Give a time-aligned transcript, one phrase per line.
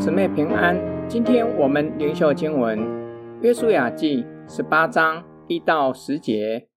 [0.00, 0.80] 姊妹平安。
[1.10, 2.78] 今天我们灵修经文
[3.42, 6.68] 《约书亚记》十八章一到十节。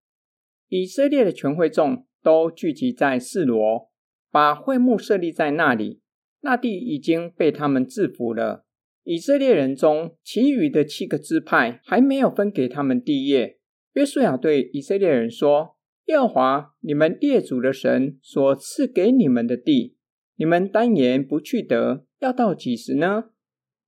[0.67, 3.89] 以色列的全会众都聚集在示罗，
[4.29, 6.01] 把会幕设立在那里。
[6.41, 8.65] 那地已经被他们制服了。
[9.05, 13.57] 以色列人中其余的七个支派还没有分给他们地业。
[13.93, 15.77] 约书亚对以色列人说
[16.07, 19.95] ：“耶和华你们列祖的神所赐给你们的地，
[20.35, 23.25] 你们单言不去得。”要到几时呢？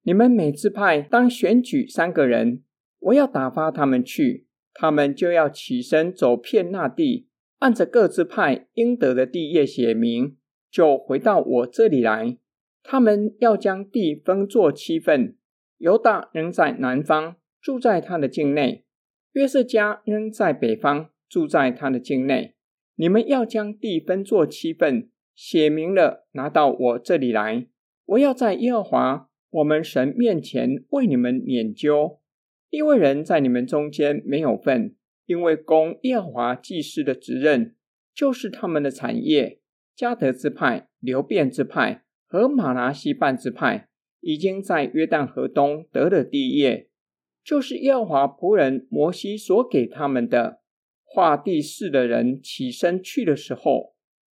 [0.03, 2.63] 你们每支派当选举三个人，
[2.99, 10.35] 我要打发他们去，他们就要起身走遍那地，按着各自派应得的地业写明，
[10.69, 12.37] 就回到我这里来。
[12.83, 15.37] 他们要将地分作七份，
[15.77, 18.83] 犹大仍在南方，住在他的境内；
[19.31, 22.55] 约瑟家仍在北方，住在他的境内。
[22.95, 27.67] 你们要将地分作七份，写明了，拿到我这里来。
[28.05, 32.19] 我要在耶和华我们神面前为你们研究，
[32.69, 37.75] 因为人在你们中间没有份，因为供耶和华祭司的职任
[38.13, 39.59] 就是他们的产业。
[39.97, 43.87] 迦得支派、流便支派和玛拿西半支派
[44.19, 46.89] 已经在约旦河东得了地业，
[47.43, 50.61] 就是耶和华仆人摩西所给他们的。
[51.07, 53.94] 画地势的人起身去的时候，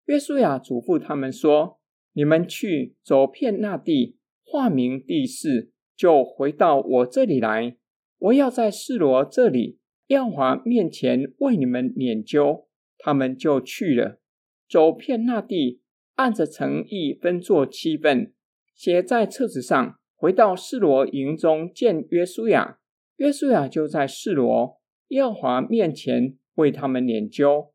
[0.06, 1.78] 约书亚嘱咐他们说。
[2.18, 7.76] 你们去走遍那地，化名地势，就回到我这里来。
[8.16, 12.68] 我要在示罗这里，耶和华面前为你们拈阄。
[12.96, 14.18] 他们就去了，
[14.66, 15.82] 走遍那地，
[16.14, 18.32] 按着诚意分作七份，
[18.74, 19.98] 写在册子上。
[20.14, 22.78] 回到示罗营中见约书亚，
[23.16, 27.72] 约书亚就在示罗耶和华面前为他们拈阄。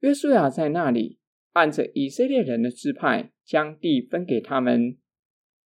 [0.00, 1.20] 约书亚在那里。
[1.54, 4.98] 按着以色列人的支派，将地分给他们。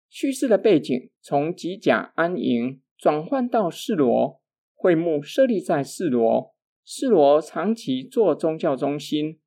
[0.08, 4.40] 叙事的背景从吉甲安营转换到示罗，
[4.74, 6.54] 会幕设立在示罗。
[6.84, 9.40] 示罗长期做宗教中心，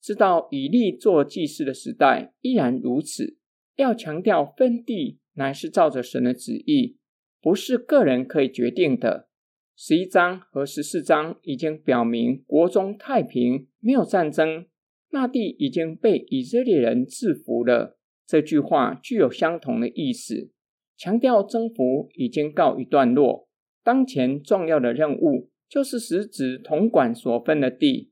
[0.00, 3.38] 直到以利做祭司的时代依然如此。
[3.76, 6.98] 要强调分地乃是照着神的旨意，
[7.40, 9.28] 不是个人可以决定的。
[9.74, 14.66] 十一章和十四章已经表明国中太平，没有战争。
[15.12, 17.96] 那地已经被以色列人制服了。
[18.26, 20.50] 这句话具有相同的意思，
[20.96, 23.48] 强调征服已经告一段落。
[23.84, 28.10] 当前重要的任务就是使子统管所分的地。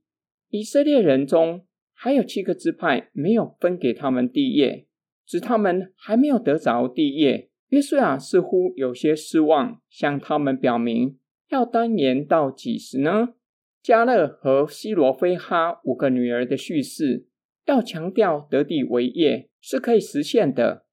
[0.51, 4.87] 以色列人中还有七个支派没有分给他们地业，
[5.27, 7.49] 指他们还没有得着地业。
[7.69, 11.19] 约书亚似乎有些失望，向他们表明
[11.51, 13.35] 要单延到几时呢？
[13.83, 17.27] 迦勒和西罗非哈五个女儿的叙事，
[17.67, 20.85] 要强调得地为业是可以实现的。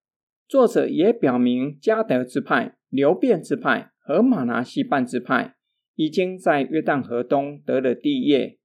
[0.48, 5.56] 作者也表明，迦德之派、流变之派和玛拿西半之派
[5.96, 8.58] 已经在约旦河东得了地业，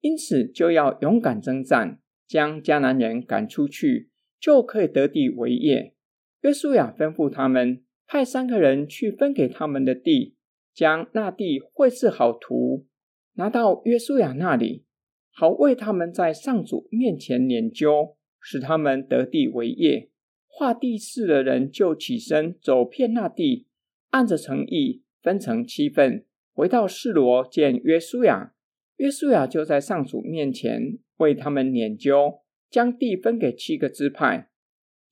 [0.00, 5.94] 因此就要勇敢征战，将迦南人赶出去，就可以得地为业。
[6.42, 10.36] 约书亚吩咐他们派三个人去分给他们的地，
[10.72, 12.86] 将那地绘制好图。
[13.36, 14.84] 拿到约书亚那里，
[15.30, 20.10] 好为他们在上主面前研究，使他们得地为业。
[20.46, 23.66] 画地势的人就起身走遍那地，
[24.08, 28.54] 按着诚意分成七份，回到示罗见约书亚。
[28.96, 34.48] 约书亚就在上主面前为他们研究，将地分给七个支派。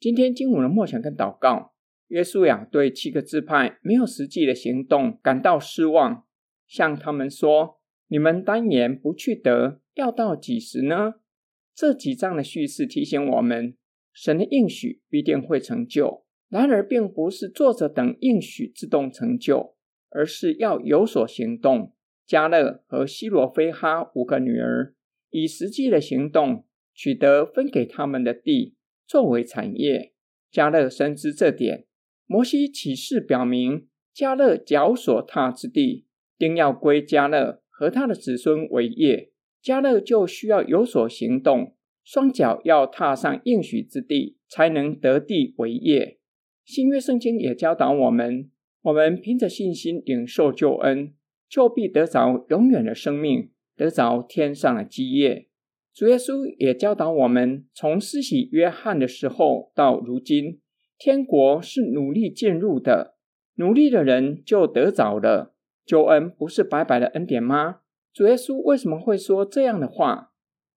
[0.01, 1.75] 今天经文的默想跟祷告，
[2.09, 6.25] 约书亚对七个支派没有实际的行动感到失望，
[6.67, 7.81] 向他们说。
[8.15, 11.15] 你们单言不去得，要到几时呢？
[11.75, 13.77] 这几章的叙事提醒我们，
[14.13, 16.25] 神的应许必定会成就。
[16.49, 19.75] 然而，并不是坐着等应许自动成就，
[20.11, 21.93] 而是要有所行动。
[22.25, 24.95] 加勒和西罗非哈五个女儿，
[25.31, 26.65] 以实际的行动
[26.95, 28.77] 取得分给他们的地
[29.09, 30.13] 作为产业。
[30.53, 31.87] 加勒深知这点，
[32.27, 36.07] 摩西启示表明，加勒脚所踏之地，
[36.39, 37.64] 定要归加勒。
[37.77, 41.75] 和他的子孙为业，迦勒就需要有所行动，
[42.05, 46.19] 双脚要踏上应许之地，才能得地为业。
[46.65, 48.49] 新约圣经也教导我们，
[48.83, 51.13] 我们凭着信心领受救恩，
[51.49, 55.49] 就必得着永远的生命，得着天上的基业。
[55.93, 60.61] 主耶稣也教导我们，从施洗约翰的时候到如今，
[60.97, 63.17] 天国是努力进入的，
[63.57, 65.54] 努力的人就得着了。
[65.85, 67.81] 救恩不是白白的恩典吗？
[68.13, 70.33] 主耶稣为什么会说这样的话？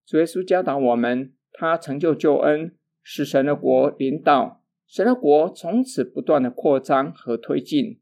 [0.06, 8.00] 主耶稣教导我们，他成就救恩，使神的国临到，神的国从此不断的扩张和推进，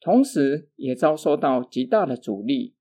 [0.00, 2.74] 同时也遭受到极大的阻力。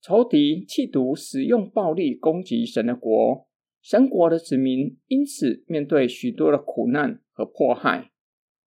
[0.00, 3.48] 仇敌企图使用暴力攻击神的国，
[3.82, 8.12] 神国的子民因此面对许多的苦难和迫害。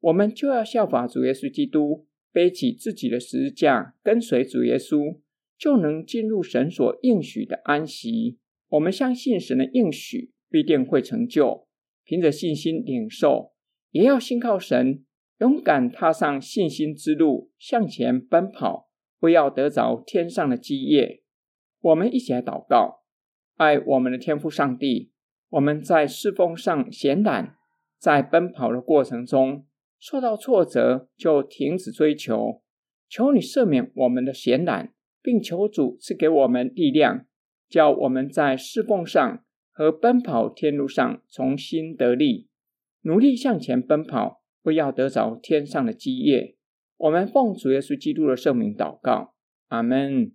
[0.02, 5.20] 我们就要效法主耶稣基督，背起自己的十字架，跟随主耶稣，
[5.58, 8.40] 就能进入神所应许的安息。
[8.70, 11.68] 我们相信神的应许必定会成就，
[12.04, 13.52] 凭着信心领受，
[13.92, 15.04] 也要信靠神，
[15.40, 18.90] 勇敢踏上信心之路，向前奔跑，
[19.20, 21.24] 不要得着天上的基业。
[21.82, 23.02] 我们一起来祷告，
[23.58, 25.12] 爱我们的天父上帝。
[25.50, 27.58] 我们在侍奉上显懒，
[27.98, 29.66] 在奔跑的过程中
[30.02, 32.64] 受到挫折，就停止追求。
[33.08, 37.28] 求你赦免我们的闲懒，并求主赐给我们力量，
[37.70, 42.50] 叫我们在侍奉上和奔跑天路上重新得力，
[43.02, 46.56] 努力向前奔跑，不要得着天上的基业。
[46.98, 49.36] 我们奉主耶稣基督的圣名祷告，
[49.68, 50.32] 阿门。